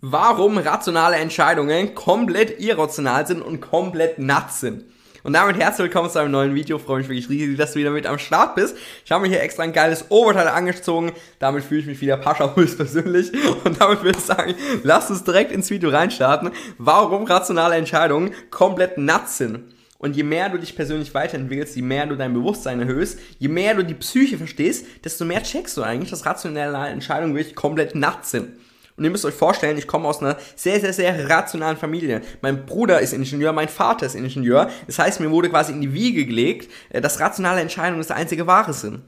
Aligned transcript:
warum 0.00 0.58
rationale 0.58 1.16
Entscheidungen 1.16 1.94
komplett 1.94 2.60
irrational 2.60 3.26
sind 3.26 3.42
und 3.42 3.60
komplett 3.60 4.18
nuts 4.18 4.60
sind. 4.60 4.84
Und 5.24 5.32
damit 5.32 5.58
herzlich 5.58 5.86
willkommen 5.86 6.08
zu 6.08 6.20
einem 6.20 6.30
neuen 6.30 6.54
Video. 6.54 6.78
freue 6.78 6.98
mich 6.98 7.08
wirklich 7.08 7.28
riesig, 7.28 7.58
dass 7.58 7.72
du 7.72 7.80
wieder 7.80 7.90
mit 7.90 8.06
am 8.06 8.20
Start 8.20 8.54
bist. 8.54 8.76
Ich 9.04 9.10
habe 9.10 9.22
mir 9.22 9.28
hier 9.28 9.42
extra 9.42 9.64
ein 9.64 9.72
geiles 9.72 10.06
Oberteil 10.10 10.46
angezogen. 10.46 11.12
Damit 11.40 11.64
fühle 11.64 11.80
ich 11.80 11.86
mich 11.86 12.00
wieder 12.00 12.16
Pascha 12.16 12.46
persönlich. 12.46 13.32
Und 13.64 13.80
damit 13.80 14.04
würde 14.04 14.18
ich 14.18 14.24
sagen, 14.24 14.54
lass 14.84 15.10
uns 15.10 15.24
direkt 15.24 15.50
ins 15.50 15.70
Video 15.70 15.90
reinstarten. 15.90 16.52
Warum 16.78 17.24
rationale 17.24 17.74
Entscheidungen 17.74 18.30
komplett 18.50 18.96
nuts 18.96 19.38
sind. 19.38 19.64
Und 19.98 20.14
je 20.14 20.22
mehr 20.22 20.48
du 20.48 20.58
dich 20.58 20.76
persönlich 20.76 21.12
weiterentwickelst, 21.12 21.74
je 21.74 21.82
mehr 21.82 22.06
du 22.06 22.14
dein 22.14 22.32
Bewusstsein 22.32 22.78
erhöhst, 22.78 23.18
je 23.40 23.48
mehr 23.48 23.74
du 23.74 23.84
die 23.84 23.94
Psyche 23.94 24.38
verstehst, 24.38 24.86
desto 25.04 25.24
mehr 25.24 25.42
checkst 25.42 25.76
du 25.76 25.82
eigentlich, 25.82 26.10
dass 26.10 26.24
rationale 26.24 26.86
Entscheidungen 26.86 27.34
wirklich 27.34 27.56
komplett 27.56 27.96
nuts 27.96 28.30
sind. 28.30 28.52
Und 28.98 29.04
ihr 29.04 29.10
müsst 29.10 29.24
euch 29.24 29.34
vorstellen, 29.34 29.78
ich 29.78 29.86
komme 29.86 30.08
aus 30.08 30.20
einer 30.20 30.36
sehr, 30.56 30.80
sehr, 30.80 30.92
sehr 30.92 31.30
rationalen 31.30 31.76
Familie. 31.76 32.20
Mein 32.42 32.66
Bruder 32.66 33.00
ist 33.00 33.12
Ingenieur, 33.12 33.52
mein 33.52 33.68
Vater 33.68 34.06
ist 34.06 34.16
Ingenieur. 34.16 34.68
Das 34.88 34.98
heißt, 34.98 35.20
mir 35.20 35.30
wurde 35.30 35.50
quasi 35.50 35.72
in 35.72 35.80
die 35.80 35.94
Wiege 35.94 36.26
gelegt, 36.26 36.70
äh, 36.90 37.00
dass 37.00 37.20
rationale 37.20 37.60
Entscheidungen 37.60 38.00
das 38.00 38.10
einzige 38.10 38.48
Wahre 38.48 38.72
sind. 38.72 39.02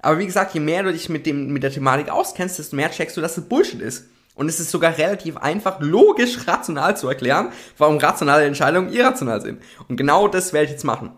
Aber 0.00 0.18
wie 0.18 0.26
gesagt, 0.26 0.54
je 0.54 0.60
mehr 0.60 0.82
du 0.82 0.92
dich 0.92 1.08
mit, 1.08 1.24
dem, 1.24 1.52
mit 1.52 1.62
der 1.62 1.72
Thematik 1.72 2.10
auskennst, 2.10 2.58
desto 2.58 2.74
mehr 2.74 2.90
checkst 2.90 3.16
du, 3.16 3.20
dass 3.20 3.36
das 3.36 3.48
Bullshit 3.48 3.80
ist. 3.80 4.06
Und 4.34 4.48
es 4.48 4.60
ist 4.60 4.70
sogar 4.70 4.96
relativ 4.98 5.36
einfach, 5.36 5.80
logisch, 5.80 6.46
rational 6.46 6.96
zu 6.96 7.08
erklären, 7.08 7.50
warum 7.76 7.98
rationale 7.98 8.44
Entscheidungen 8.44 8.92
irrational 8.92 9.40
sind. 9.40 9.60
Und 9.88 9.96
genau 9.96 10.28
das 10.28 10.52
werde 10.52 10.66
ich 10.66 10.70
jetzt 10.72 10.84
machen. 10.84 11.12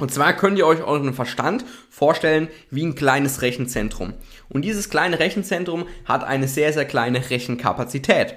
Und 0.00 0.12
zwar 0.12 0.32
könnt 0.32 0.58
ihr 0.58 0.66
euch 0.66 0.82
euren 0.82 1.14
Verstand 1.14 1.64
vorstellen 1.90 2.48
wie 2.70 2.84
ein 2.84 2.94
kleines 2.94 3.42
Rechenzentrum. 3.42 4.14
Und 4.48 4.62
dieses 4.62 4.90
kleine 4.90 5.20
Rechenzentrum 5.20 5.86
hat 6.06 6.24
eine 6.24 6.48
sehr, 6.48 6.72
sehr 6.72 6.86
kleine 6.86 7.30
Rechenkapazität. 7.30 8.34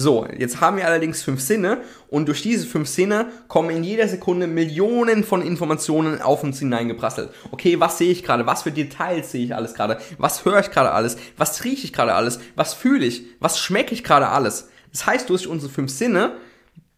So, 0.00 0.28
jetzt 0.38 0.60
haben 0.60 0.76
wir 0.76 0.86
allerdings 0.86 1.22
fünf 1.22 1.40
Sinne 1.40 1.78
und 2.08 2.28
durch 2.28 2.42
diese 2.42 2.68
fünf 2.68 2.88
Sinne 2.88 3.30
kommen 3.48 3.70
in 3.70 3.82
jeder 3.82 4.06
Sekunde 4.06 4.46
Millionen 4.46 5.24
von 5.24 5.42
Informationen 5.42 6.22
auf 6.22 6.44
uns 6.44 6.60
hineingeprasselt. 6.60 7.30
Okay, 7.50 7.80
was 7.80 7.98
sehe 7.98 8.12
ich 8.12 8.22
gerade? 8.22 8.46
Was 8.46 8.62
für 8.62 8.70
Details 8.70 9.32
sehe 9.32 9.44
ich 9.44 9.56
alles 9.56 9.74
gerade? 9.74 9.98
Was 10.16 10.44
höre 10.44 10.60
ich 10.60 10.70
gerade 10.70 10.92
alles? 10.92 11.16
Was 11.36 11.64
rieche 11.64 11.84
ich 11.84 11.92
gerade 11.92 12.14
alles? 12.14 12.38
Was 12.54 12.74
fühle 12.74 13.06
ich? 13.06 13.24
Was 13.40 13.58
schmecke 13.58 13.92
ich 13.92 14.04
gerade 14.04 14.28
alles? 14.28 14.68
Das 14.92 15.04
heißt, 15.04 15.30
durch 15.30 15.48
unsere 15.48 15.72
fünf 15.72 15.90
Sinne 15.90 16.36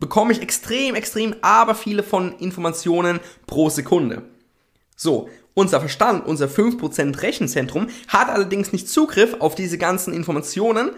bekomme 0.01 0.33
ich 0.33 0.43
extrem, 0.43 0.95
extrem, 0.95 1.37
aber 1.43 1.75
viele 1.75 2.03
von 2.03 2.37
Informationen 2.39 3.21
pro 3.47 3.69
Sekunde. 3.71 4.23
So, 4.97 5.29
unser 5.55 5.81
Verstand, 5.81 6.27
unser 6.27 6.47
5% 6.47 7.23
Rechenzentrum 7.23 7.89
hat 8.09 8.29
allerdings 8.29 8.73
nicht 8.73 8.89
Zugriff 8.89 9.37
auf 9.41 9.55
diese 9.55 9.79
ganzen 9.79 10.13
Informationen, 10.13 10.91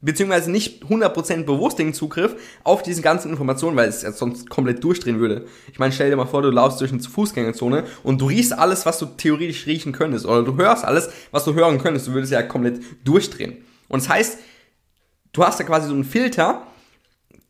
beziehungsweise 0.00 0.50
nicht 0.50 0.84
100% 0.84 1.44
bewussten 1.44 1.92
Zugriff 1.92 2.36
auf 2.64 2.82
diese 2.82 3.02
ganzen 3.02 3.30
Informationen, 3.30 3.76
weil 3.76 3.88
es 3.88 4.02
ja 4.02 4.12
sonst 4.12 4.48
komplett 4.48 4.82
durchdrehen 4.82 5.20
würde. 5.20 5.46
Ich 5.72 5.78
meine, 5.78 5.92
stell 5.92 6.10
dir 6.10 6.16
mal 6.16 6.26
vor, 6.26 6.42
du 6.42 6.50
laufst 6.50 6.80
durch 6.80 6.92
eine 6.92 7.02
Fußgängerzone 7.02 7.84
und 8.02 8.20
du 8.20 8.26
riechst 8.26 8.52
alles, 8.52 8.86
was 8.86 8.98
du 8.98 9.06
theoretisch 9.06 9.66
riechen 9.66 9.92
könntest, 9.92 10.26
oder 10.26 10.42
du 10.42 10.56
hörst 10.56 10.84
alles, 10.84 11.10
was 11.30 11.44
du 11.44 11.54
hören 11.54 11.78
könntest, 11.78 12.06
du 12.06 12.12
würdest 12.12 12.32
ja 12.32 12.42
komplett 12.42 12.80
durchdrehen. 13.04 13.64
Und 13.88 14.02
das 14.02 14.08
heißt, 14.08 14.38
du 15.32 15.44
hast 15.44 15.58
ja 15.58 15.66
quasi 15.66 15.88
so 15.88 15.94
einen 15.94 16.04
Filter, 16.04 16.66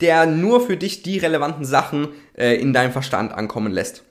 der 0.01 0.27
nur 0.27 0.67
für 0.67 0.77
dich 0.77 1.03
die 1.03 1.19
relevanten 1.19 1.65
Sachen 1.65 2.09
äh, 2.37 2.57
in 2.57 2.73
deinem 2.73 2.93
Verstand 2.93 3.33
ankommen 3.33 3.73
lässt. 3.73 4.05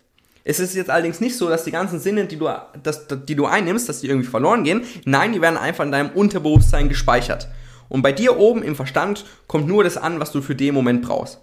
Es 0.46 0.60
ist 0.60 0.76
jetzt 0.76 0.90
allerdings 0.90 1.22
nicht 1.22 1.38
so, 1.38 1.48
dass 1.50 1.64
die 1.64 1.72
ganzen 1.72 2.00
Sinne, 2.00 2.26
die 2.26 2.38
du, 2.38 2.50
dass, 2.82 3.08
die 3.08 3.36
du 3.36 3.46
einnimmst, 3.46 3.88
dass 3.88 4.02
die 4.02 4.08
irgendwie 4.08 4.28
verloren 4.28 4.64
gehen. 4.64 4.84
Nein, 5.06 5.32
die 5.32 5.42
werden 5.42 5.58
einfach 5.58 5.86
in 5.86 5.92
deinem 5.92 6.10
Unterbewusstsein 6.10 6.90
gespeichert. 6.90 7.48
Und 7.88 8.02
bei 8.02 8.12
dir 8.12 8.38
oben 8.38 8.64
im 8.64 8.76
Verstand 8.76 9.26
kommt 9.48 9.68
nur 9.68 9.84
das 9.84 9.98
an, 9.98 10.20
was 10.20 10.32
du 10.32 10.42
für 10.42 10.56
den 10.56 10.74
Moment 10.74 11.04
brauchst. 11.04 11.40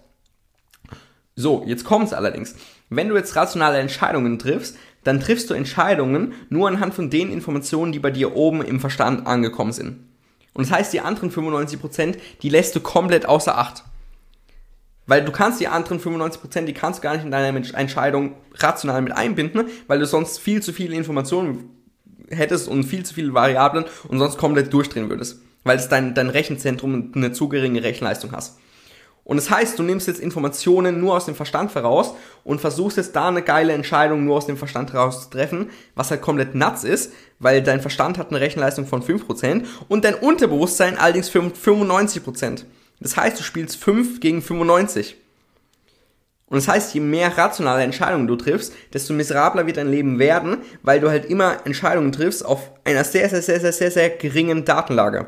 So, 1.35 1.63
jetzt 1.65 1.85
kommt 1.85 2.07
es 2.07 2.13
allerdings. 2.13 2.55
Wenn 2.89 3.09
du 3.09 3.15
jetzt 3.15 3.35
rationale 3.35 3.79
Entscheidungen 3.79 4.37
triffst, 4.37 4.77
dann 5.03 5.19
triffst 5.19 5.49
du 5.49 5.53
Entscheidungen 5.53 6.33
nur 6.49 6.67
anhand 6.67 6.93
von 6.93 7.09
den 7.09 7.31
Informationen, 7.31 7.91
die 7.91 7.99
bei 7.99 8.11
dir 8.11 8.35
oben 8.35 8.61
im 8.61 8.79
Verstand 8.79 9.25
angekommen 9.25 9.71
sind. 9.71 10.11
Und 10.53 10.67
das 10.67 10.71
heißt, 10.77 10.93
die 10.93 10.99
anderen 10.99 11.31
95%, 11.31 12.17
die 12.41 12.49
lässt 12.49 12.75
du 12.75 12.81
komplett 12.81 13.25
außer 13.25 13.57
Acht. 13.57 13.83
Weil 15.07 15.25
du 15.25 15.31
kannst 15.31 15.59
die 15.59 15.67
anderen 15.67 15.99
95%, 15.99 16.61
die 16.61 16.73
kannst 16.73 16.99
du 16.99 17.03
gar 17.03 17.15
nicht 17.15 17.25
in 17.25 17.31
deiner 17.31 17.55
Entscheidung 17.75 18.35
rational 18.55 19.01
mit 19.01 19.13
einbinden, 19.13 19.65
weil 19.87 19.99
du 19.99 20.05
sonst 20.05 20.39
viel 20.39 20.61
zu 20.61 20.73
viele 20.73 20.95
Informationen 20.95 21.69
hättest 22.29 22.67
und 22.67 22.83
viel 22.83 23.03
zu 23.03 23.13
viele 23.13 23.33
Variablen 23.33 23.85
und 24.07 24.19
sonst 24.19 24.37
komplett 24.37 24.71
durchdrehen 24.71 25.09
würdest. 25.09 25.41
Weil 25.63 25.77
es 25.77 25.89
dein, 25.89 26.13
dein 26.13 26.29
Rechenzentrum 26.29 27.11
eine 27.15 27.31
zu 27.33 27.49
geringe 27.49 27.83
Rechenleistung 27.83 28.31
hast. 28.31 28.57
Und 29.23 29.37
das 29.37 29.51
heißt, 29.51 29.77
du 29.77 29.83
nimmst 29.83 30.07
jetzt 30.07 30.19
Informationen 30.19 30.99
nur 30.99 31.15
aus 31.15 31.25
dem 31.25 31.35
Verstand 31.35 31.73
heraus 31.75 32.15
und 32.43 32.59
versuchst 32.59 32.97
jetzt 32.97 33.15
da 33.15 33.27
eine 33.27 33.43
geile 33.43 33.73
Entscheidung 33.73 34.25
nur 34.25 34.37
aus 34.37 34.47
dem 34.47 34.57
Verstand 34.57 34.93
heraus 34.93 35.23
zu 35.23 35.29
treffen, 35.29 35.69
was 35.93 36.09
halt 36.09 36.21
komplett 36.21 36.55
nuts 36.55 36.83
ist, 36.83 37.13
weil 37.39 37.61
dein 37.61 37.81
Verstand 37.81 38.17
hat 38.17 38.29
eine 38.29 38.41
Rechenleistung 38.41 38.87
von 38.87 39.03
5% 39.03 39.63
und 39.87 40.05
dein 40.05 40.15
Unterbewusstsein 40.15 40.97
allerdings 40.97 41.31
95%. 41.31 42.63
Das 43.01 43.17
heißt, 43.17 43.37
du 43.37 43.43
spielst 43.43 43.77
5 43.77 44.19
gegen 44.21 44.41
95. 44.41 45.17
Und 46.47 46.57
das 46.57 46.67
heißt, 46.67 46.93
je 46.93 46.99
mehr 46.99 47.37
rationale 47.37 47.81
Entscheidungen 47.81 48.27
du 48.27 48.35
triffst, 48.35 48.73
desto 48.93 49.13
miserabler 49.13 49.65
wird 49.65 49.77
dein 49.77 49.89
Leben 49.89 50.19
werden, 50.19 50.57
weil 50.83 50.99
du 50.99 51.09
halt 51.09 51.25
immer 51.25 51.65
Entscheidungen 51.65 52.11
triffst 52.11 52.45
auf 52.45 52.71
einer 52.83 53.03
sehr, 53.03 53.29
sehr, 53.29 53.41
sehr, 53.41 53.59
sehr, 53.59 53.73
sehr, 53.73 53.91
sehr 53.91 54.09
geringen 54.09 54.65
Datenlage. 54.65 55.27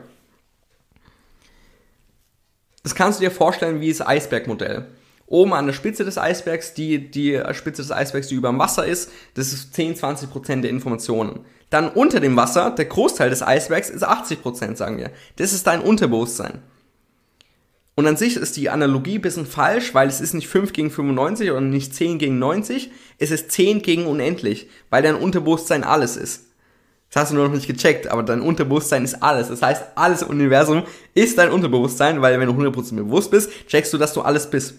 Das 2.84 2.94
kannst 2.94 3.19
du 3.19 3.23
dir 3.23 3.31
vorstellen 3.31 3.81
wie 3.81 3.90
das 3.90 4.05
Eisbergmodell. 4.05 4.85
Oben 5.25 5.53
an 5.53 5.66
der 5.66 5.73
Spitze 5.73 6.03
des 6.03 6.17
Eisbergs, 6.17 6.73
die, 6.73 7.09
die 7.09 7.41
Spitze 7.53 7.81
des 7.81 7.91
Eisbergs, 7.91 8.28
die 8.28 8.35
über 8.35 8.50
dem 8.50 8.59
Wasser 8.59 8.85
ist, 8.85 9.09
das 9.34 9.53
ist 9.53 9.73
10, 9.73 9.95
20 9.95 10.29
Prozent 10.29 10.63
der 10.66 10.72
Informationen. 10.72 11.45
Dann 11.69 11.90
unter 11.90 12.19
dem 12.19 12.35
Wasser, 12.35 12.69
der 12.72 12.85
Großteil 12.85 13.29
des 13.29 13.41
Eisbergs 13.41 13.90
ist 13.90 14.03
80 14.03 14.41
Prozent, 14.41 14.78
sagen 14.78 14.97
wir. 14.97 15.09
Das 15.38 15.53
ist 15.53 15.66
dein 15.66 15.79
Unterbewusstsein. 15.79 16.61
Und 17.95 18.07
an 18.07 18.17
sich 18.17 18.37
ist 18.37 18.57
die 18.57 18.69
Analogie 18.69 19.19
ein 19.19 19.21
bisschen 19.21 19.45
falsch, 19.45 19.93
weil 19.93 20.07
es 20.07 20.19
ist 20.19 20.33
nicht 20.33 20.47
5 20.47 20.73
gegen 20.73 20.89
95 20.89 21.51
oder 21.51 21.61
nicht 21.61 21.93
10 21.93 22.17
gegen 22.17 22.39
90, 22.39 22.91
es 23.19 23.31
ist 23.31 23.51
10 23.51 23.83
gegen 23.83 24.07
unendlich, 24.07 24.67
weil 24.89 25.03
dein 25.03 25.15
Unterbewusstsein 25.15 25.83
alles 25.83 26.17
ist. 26.17 26.45
Das 27.11 27.21
hast 27.21 27.31
du 27.31 27.35
nur 27.35 27.47
noch 27.47 27.53
nicht 27.53 27.67
gecheckt, 27.67 28.07
aber 28.07 28.23
dein 28.23 28.41
Unterbewusstsein 28.41 29.03
ist 29.03 29.21
alles. 29.21 29.49
Das 29.49 29.61
heißt, 29.61 29.83
alles 29.93 30.23
im 30.23 30.29
Universum 30.29 30.83
ist 31.13 31.37
dein 31.37 31.51
Unterbewusstsein, 31.51 32.23
weil 32.23 32.39
wenn 32.39 32.47
du 32.47 32.59
100% 32.59 32.95
bewusst 32.95 33.29
bist, 33.29 33.51
checkst 33.67 33.93
du, 33.93 33.99
dass 33.99 34.13
du 34.13 34.21
alles 34.21 34.49
bist. 34.49 34.73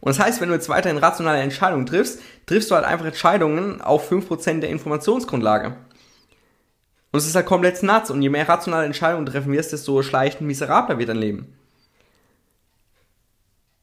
Und 0.00 0.16
das 0.16 0.18
heißt, 0.18 0.40
wenn 0.40 0.48
du 0.48 0.54
jetzt 0.56 0.68
weiterhin 0.68 0.98
rationale 0.98 1.40
Entscheidungen 1.40 1.86
triffst, 1.86 2.20
triffst 2.46 2.70
du 2.70 2.74
halt 2.74 2.84
einfach 2.84 3.06
Entscheidungen 3.06 3.80
auf 3.80 4.10
5% 4.10 4.60
der 4.60 4.70
Informationsgrundlage. 4.70 5.76
Und 7.10 7.18
es 7.18 7.26
ist 7.26 7.36
halt 7.36 7.46
komplett 7.46 7.82
nuts. 7.84 8.10
Und 8.10 8.22
je 8.22 8.28
mehr 8.28 8.48
rationale 8.48 8.86
Entscheidungen 8.86 9.26
treffen 9.26 9.52
wirst, 9.52 9.72
desto 9.72 10.02
schleichend 10.02 10.42
miserabler 10.42 10.98
wird 10.98 11.08
dein 11.08 11.16
Leben. 11.18 11.57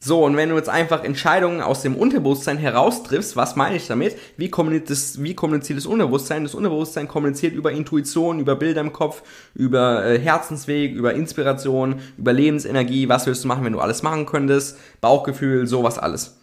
So, 0.06 0.24
und 0.24 0.38
wenn 0.38 0.50
du 0.50 0.56
jetzt 0.56 0.70
einfach 0.70 1.04
Entscheidungen 1.04 1.62
aus 1.62 1.82
dem 1.82 1.96
Unterbewusstsein 1.96 2.60
heraustriffst, 2.60 3.36
was 3.36 3.56
meine 3.56 3.78
ich 3.78 3.88
damit? 3.88 4.16
Wie 4.38 4.52
kommuniziert 4.52 4.92
das, 4.92 5.24
wie 5.24 5.34
kommuniziert 5.34 5.80
das 5.80 5.88
Unterbewusstsein? 5.88 6.44
Das 6.44 6.54
Unterbewusstsein 6.54 7.08
kommuniziert 7.08 7.56
über 7.56 7.72
Intuition, 7.72 8.38
über 8.38 8.56
Bilder 8.56 8.82
im 8.82 8.94
Kopf, 8.94 9.24
über 9.56 10.06
äh, 10.06 10.20
Herzensweg, 10.20 10.94
über 10.94 11.16
Inspiration, 11.16 12.02
über 12.20 12.34
Lebensenergie. 12.34 13.10
Was 13.10 13.26
willst 13.26 13.46
du 13.46 13.48
machen, 13.48 13.66
wenn 13.66 13.74
du 13.74 13.80
alles 13.80 14.04
machen 14.04 14.28
könntest? 14.28 14.78
Bauchgefühl, 15.02 15.66
sowas 15.66 15.98
alles. 15.98 16.38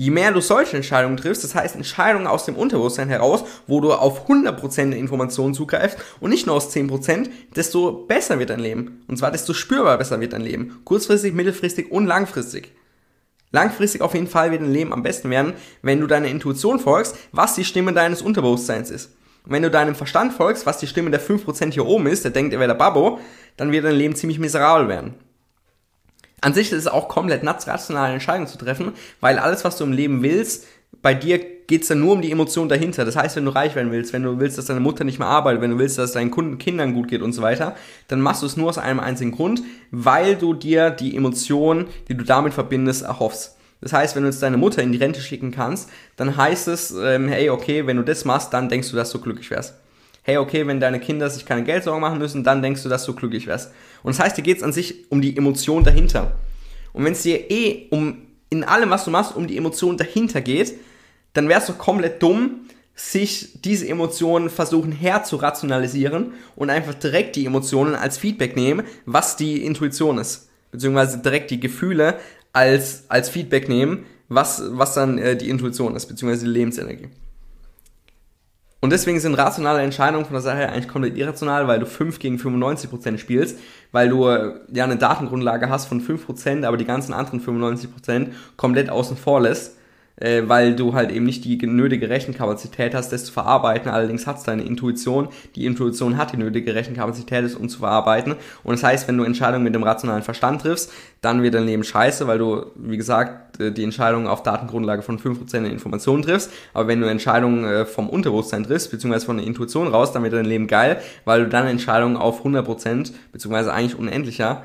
Je 0.00 0.10
mehr 0.12 0.30
du 0.30 0.40
solche 0.40 0.76
Entscheidungen 0.76 1.16
triffst, 1.16 1.42
das 1.42 1.56
heißt 1.56 1.74
Entscheidungen 1.74 2.28
aus 2.28 2.44
dem 2.44 2.54
Unterbewusstsein 2.54 3.08
heraus, 3.08 3.42
wo 3.66 3.80
du 3.80 3.92
auf 3.92 4.28
100% 4.28 4.90
der 4.90 4.98
Informationen 4.98 5.54
zugreifst 5.54 5.98
und 6.20 6.30
nicht 6.30 6.46
nur 6.46 6.54
aus 6.54 6.72
10%, 6.72 7.28
desto 7.56 8.04
besser 8.06 8.38
wird 8.38 8.50
dein 8.50 8.60
Leben. 8.60 9.02
Und 9.08 9.16
zwar 9.16 9.32
desto 9.32 9.54
spürbar 9.54 9.98
besser 9.98 10.20
wird 10.20 10.34
dein 10.34 10.42
Leben. 10.42 10.82
Kurzfristig, 10.84 11.34
mittelfristig 11.34 11.90
und 11.90 12.06
langfristig. 12.06 12.72
Langfristig 13.50 14.00
auf 14.00 14.14
jeden 14.14 14.28
Fall 14.28 14.52
wird 14.52 14.62
dein 14.62 14.72
Leben 14.72 14.92
am 14.92 15.02
besten 15.02 15.30
werden, 15.30 15.54
wenn 15.82 16.00
du 16.00 16.06
deiner 16.06 16.28
Intuition 16.28 16.78
folgst, 16.78 17.16
was 17.32 17.56
die 17.56 17.64
Stimme 17.64 17.92
deines 17.92 18.22
Unterbewusstseins 18.22 18.92
ist. 18.92 19.16
Und 19.44 19.50
wenn 19.50 19.64
du 19.64 19.70
deinem 19.70 19.96
Verstand 19.96 20.32
folgst, 20.32 20.64
was 20.64 20.78
die 20.78 20.86
Stimme 20.86 21.10
der 21.10 21.20
5% 21.20 21.72
hier 21.72 21.86
oben 21.86 22.06
ist, 22.06 22.22
der 22.22 22.30
denkt, 22.30 22.52
er 22.52 22.60
wäre 22.60 22.68
der 22.68 22.78
Babbo, 22.78 23.18
dann 23.56 23.72
wird 23.72 23.84
dein 23.84 23.96
Leben 23.96 24.14
ziemlich 24.14 24.38
miserabel 24.38 24.86
werden. 24.86 25.14
An 26.40 26.54
sich 26.54 26.70
ist 26.72 26.78
es 26.78 26.86
auch 26.86 27.08
komplett 27.08 27.42
nuts, 27.42 27.66
rationale 27.66 28.14
Entscheidungen 28.14 28.46
zu 28.46 28.58
treffen, 28.58 28.92
weil 29.20 29.38
alles, 29.38 29.64
was 29.64 29.76
du 29.76 29.84
im 29.84 29.92
Leben 29.92 30.22
willst, 30.22 30.66
bei 31.02 31.14
dir 31.14 31.40
geht's 31.66 31.88
dann 31.88 32.00
nur 32.00 32.14
um 32.14 32.22
die 32.22 32.30
Emotion 32.30 32.68
dahinter. 32.68 33.04
Das 33.04 33.16
heißt, 33.16 33.36
wenn 33.36 33.44
du 33.44 33.50
reich 33.50 33.74
werden 33.74 33.92
willst, 33.92 34.12
wenn 34.12 34.22
du 34.22 34.40
willst, 34.40 34.56
dass 34.56 34.66
deine 34.66 34.80
Mutter 34.80 35.04
nicht 35.04 35.18
mehr 35.18 35.28
arbeitet, 35.28 35.60
wenn 35.60 35.72
du 35.72 35.78
willst, 35.78 35.98
dass 35.98 36.06
es 36.06 36.12
deinen 36.12 36.30
Kunden, 36.30 36.58
Kindern 36.58 36.94
gut 36.94 37.08
geht 37.08 37.22
und 37.22 37.32
so 37.32 37.42
weiter, 37.42 37.76
dann 38.08 38.20
machst 38.20 38.42
du 38.42 38.46
es 38.46 38.56
nur 38.56 38.68
aus 38.68 38.78
einem 38.78 39.00
einzigen 39.00 39.32
Grund, 39.32 39.62
weil 39.90 40.36
du 40.36 40.54
dir 40.54 40.90
die 40.90 41.14
Emotion, 41.16 41.86
die 42.08 42.16
du 42.16 42.24
damit 42.24 42.54
verbindest, 42.54 43.02
erhoffst. 43.02 43.56
Das 43.80 43.92
heißt, 43.92 44.16
wenn 44.16 44.22
du 44.22 44.28
jetzt 44.28 44.42
deine 44.42 44.56
Mutter 44.56 44.82
in 44.82 44.92
die 44.92 44.98
Rente 44.98 45.20
schicken 45.20 45.52
kannst, 45.52 45.90
dann 46.16 46.36
heißt 46.36 46.68
es, 46.68 46.90
ähm, 46.90 47.28
hey, 47.28 47.50
okay, 47.50 47.86
wenn 47.86 47.96
du 47.96 48.02
das 48.02 48.24
machst, 48.24 48.52
dann 48.52 48.68
denkst 48.68 48.90
du, 48.90 48.96
dass 48.96 49.10
du 49.10 49.20
glücklich 49.20 49.50
wärst 49.50 49.74
hey, 50.28 50.36
okay, 50.36 50.66
wenn 50.66 50.78
deine 50.78 51.00
Kinder 51.00 51.30
sich 51.30 51.46
keine 51.46 51.64
Geldsorgen 51.64 52.02
machen 52.02 52.18
müssen, 52.18 52.44
dann 52.44 52.60
denkst 52.60 52.82
du, 52.82 52.90
dass 52.90 53.06
du 53.06 53.14
glücklich 53.14 53.46
wärst. 53.46 53.72
Und 54.02 54.14
das 54.14 54.22
heißt, 54.22 54.36
dir 54.36 54.42
geht 54.42 54.58
es 54.58 54.62
an 54.62 54.74
sich 54.74 55.10
um 55.10 55.22
die 55.22 55.34
Emotion 55.34 55.84
dahinter. 55.84 56.32
Und 56.92 57.06
wenn 57.06 57.14
es 57.14 57.22
dir 57.22 57.50
eh 57.50 57.86
um 57.90 58.18
in 58.50 58.62
allem, 58.62 58.90
was 58.90 59.06
du 59.06 59.10
machst, 59.10 59.34
um 59.34 59.46
die 59.46 59.56
Emotion 59.56 59.96
dahinter 59.96 60.42
geht, 60.42 60.74
dann 61.32 61.48
wärst 61.48 61.70
du 61.70 61.72
komplett 61.72 62.22
dumm, 62.22 62.66
sich 62.94 63.62
diese 63.62 63.88
Emotionen 63.88 64.50
versuchen 64.50 64.92
herzurationalisieren 64.92 66.34
und 66.56 66.68
einfach 66.68 66.92
direkt 66.92 67.34
die 67.36 67.46
Emotionen 67.46 67.94
als 67.94 68.18
Feedback 68.18 68.54
nehmen, 68.54 68.84
was 69.06 69.36
die 69.36 69.64
Intuition 69.64 70.18
ist. 70.18 70.50
Beziehungsweise 70.72 71.18
direkt 71.18 71.50
die 71.50 71.60
Gefühle 71.60 72.18
als, 72.52 73.04
als 73.08 73.30
Feedback 73.30 73.70
nehmen, 73.70 74.04
was, 74.28 74.62
was 74.72 74.92
dann 74.92 75.16
äh, 75.16 75.38
die 75.38 75.48
Intuition 75.48 75.96
ist, 75.96 76.04
beziehungsweise 76.04 76.44
die 76.44 76.50
Lebensenergie. 76.50 77.08
Und 78.80 78.90
deswegen 78.90 79.18
sind 79.18 79.34
rationale 79.34 79.82
Entscheidungen 79.82 80.24
von 80.24 80.34
der 80.34 80.42
Sache 80.42 80.68
eigentlich 80.68 80.86
komplett 80.86 81.16
irrational, 81.16 81.66
weil 81.66 81.80
du 81.80 81.86
5 81.86 82.20
gegen 82.20 82.36
95% 82.36 83.18
spielst, 83.18 83.58
weil 83.90 84.08
du 84.08 84.28
äh, 84.28 84.54
ja 84.72 84.84
eine 84.84 84.96
Datengrundlage 84.96 85.68
hast 85.68 85.86
von 85.86 86.00
5%, 86.00 86.64
aber 86.64 86.76
die 86.76 86.84
ganzen 86.84 87.12
anderen 87.12 87.40
95% 87.40 88.28
komplett 88.56 88.88
außen 88.88 89.16
vor 89.16 89.40
lässt 89.40 89.77
äh, 90.20 90.42
weil 90.46 90.74
du 90.74 90.94
halt 90.94 91.10
eben 91.10 91.24
nicht 91.24 91.44
die 91.44 91.56
nötige 91.66 92.08
Rechenkapazität 92.08 92.94
hast, 92.94 93.10
das 93.12 93.24
zu 93.24 93.32
verarbeiten. 93.32 93.90
Allerdings 93.90 94.26
hat 94.26 94.38
es 94.38 94.44
deine 94.44 94.62
Intuition. 94.62 95.28
Die 95.54 95.66
Intuition 95.66 96.16
hat 96.16 96.32
die 96.32 96.36
nötige 96.36 96.74
Rechenkapazität, 96.74 97.44
das 97.44 97.54
um 97.54 97.68
zu 97.68 97.78
verarbeiten. 97.78 98.34
Und 98.64 98.72
das 98.72 98.82
heißt, 98.82 99.08
wenn 99.08 99.16
du 99.16 99.24
Entscheidungen 99.24 99.64
mit 99.64 99.74
dem 99.74 99.82
rationalen 99.82 100.22
Verstand 100.22 100.62
triffst, 100.62 100.92
dann 101.20 101.42
wird 101.42 101.54
dein 101.54 101.66
Leben 101.66 101.84
scheiße, 101.84 102.26
weil 102.26 102.38
du, 102.38 102.66
wie 102.76 102.96
gesagt, 102.96 103.60
äh, 103.60 103.72
die 103.72 103.84
Entscheidungen 103.84 104.26
auf 104.26 104.42
Datengrundlage 104.42 105.02
von 105.02 105.18
5% 105.18 105.50
der 105.52 105.70
Informationen 105.70 106.22
triffst. 106.22 106.52
Aber 106.74 106.88
wenn 106.88 107.00
du 107.00 107.08
Entscheidungen 107.08 107.64
äh, 107.64 107.86
vom 107.86 108.08
Unterbewusstsein 108.08 108.64
triffst, 108.64 108.90
beziehungsweise 108.90 109.26
von 109.26 109.38
der 109.38 109.46
Intuition 109.46 109.88
raus, 109.88 110.12
dann 110.12 110.22
wird 110.22 110.32
dein 110.32 110.44
Leben 110.44 110.66
geil, 110.66 111.00
weil 111.24 111.44
du 111.44 111.48
dann 111.48 111.66
Entscheidungen 111.66 112.16
auf 112.16 112.44
100%, 112.44 113.12
beziehungsweise 113.32 113.72
eigentlich 113.72 113.98
unendlicher 113.98 114.62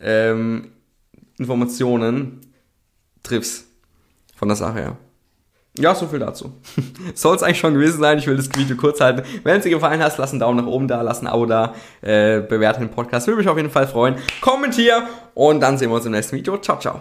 ähm, 0.00 0.72
Informationen 1.38 2.40
triffst 3.22 3.65
von 4.36 4.48
der 4.48 4.56
Sache 4.56 4.74
her. 4.74 4.96
Ja, 5.78 5.94
so 5.94 6.06
viel 6.06 6.20
dazu. 6.20 6.54
Soll 7.14 7.36
es 7.36 7.42
eigentlich 7.42 7.58
schon 7.58 7.74
gewesen 7.74 8.00
sein. 8.00 8.18
Ich 8.18 8.26
will 8.26 8.36
das 8.36 8.48
Video 8.56 8.76
kurz 8.76 9.00
halten. 9.00 9.22
Wenn 9.44 9.58
es 9.58 9.64
dir 9.64 9.70
gefallen 9.70 10.02
hat, 10.02 10.16
lass 10.16 10.30
einen 10.30 10.40
Daumen 10.40 10.64
nach 10.64 10.66
oben 10.66 10.88
da, 10.88 11.02
lass 11.02 11.20
ein 11.20 11.26
Abo 11.26 11.44
da, 11.44 11.74
äh, 12.00 12.40
bewerte 12.40 12.80
den 12.80 12.90
Podcast. 12.90 13.26
Würde 13.26 13.38
mich 13.38 13.48
auf 13.48 13.56
jeden 13.56 13.70
Fall 13.70 13.86
freuen. 13.86 14.16
Kommentier 14.40 15.06
und 15.34 15.60
dann 15.60 15.76
sehen 15.76 15.90
wir 15.90 15.96
uns 15.96 16.06
im 16.06 16.12
nächsten 16.12 16.36
Video. 16.36 16.56
Ciao, 16.58 16.78
ciao. 16.78 16.94